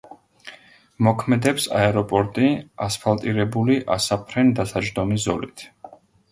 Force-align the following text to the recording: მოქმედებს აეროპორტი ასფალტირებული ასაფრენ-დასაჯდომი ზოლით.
მოქმედებს 1.07 1.67
აეროპორტი 1.81 2.49
ასფალტირებული 2.87 3.79
ასაფრენ-დასაჯდომი 3.99 5.23
ზოლით. 5.31 5.71